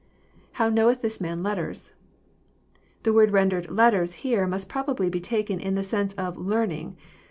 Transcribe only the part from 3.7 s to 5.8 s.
letters" here, must probably be taken in